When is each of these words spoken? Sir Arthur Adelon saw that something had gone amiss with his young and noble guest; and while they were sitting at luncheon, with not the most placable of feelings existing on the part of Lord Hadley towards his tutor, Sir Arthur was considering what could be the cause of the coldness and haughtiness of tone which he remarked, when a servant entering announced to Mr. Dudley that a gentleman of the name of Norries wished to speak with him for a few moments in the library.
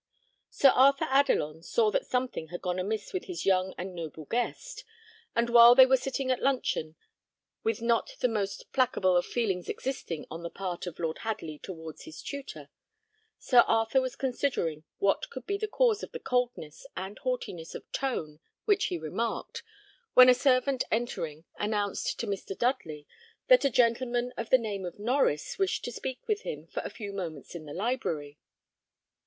Sir 0.49 0.69
Arthur 0.69 1.05
Adelon 1.11 1.61
saw 1.63 1.91
that 1.91 2.07
something 2.07 2.47
had 2.47 2.63
gone 2.63 2.79
amiss 2.79 3.13
with 3.13 3.25
his 3.25 3.45
young 3.45 3.75
and 3.77 3.93
noble 3.93 4.25
guest; 4.25 4.83
and 5.35 5.47
while 5.51 5.75
they 5.75 5.85
were 5.85 5.95
sitting 5.95 6.31
at 6.31 6.41
luncheon, 6.41 6.95
with 7.63 7.83
not 7.83 8.15
the 8.19 8.27
most 8.27 8.71
placable 8.73 9.15
of 9.15 9.27
feelings 9.27 9.69
existing 9.69 10.25
on 10.31 10.41
the 10.41 10.49
part 10.49 10.87
of 10.87 10.97
Lord 10.97 11.19
Hadley 11.19 11.59
towards 11.59 12.05
his 12.05 12.23
tutor, 12.23 12.71
Sir 13.37 13.59
Arthur 13.67 14.01
was 14.01 14.15
considering 14.15 14.85
what 14.97 15.29
could 15.29 15.45
be 15.45 15.55
the 15.55 15.67
cause 15.67 16.01
of 16.01 16.13
the 16.13 16.19
coldness 16.19 16.87
and 16.97 17.19
haughtiness 17.19 17.75
of 17.75 17.83
tone 17.91 18.39
which 18.65 18.85
he 18.85 18.97
remarked, 18.97 19.61
when 20.15 20.29
a 20.29 20.33
servant 20.33 20.83
entering 20.89 21.45
announced 21.59 22.19
to 22.19 22.25
Mr. 22.25 22.57
Dudley 22.57 23.05
that 23.49 23.65
a 23.65 23.69
gentleman 23.69 24.33
of 24.35 24.49
the 24.49 24.57
name 24.57 24.83
of 24.83 24.95
Norries 24.97 25.59
wished 25.59 25.85
to 25.85 25.91
speak 25.91 26.27
with 26.27 26.41
him 26.41 26.65
for 26.65 26.79
a 26.81 26.89
few 26.89 27.13
moments 27.13 27.53
in 27.53 27.65
the 27.65 27.73
library. 27.75 28.39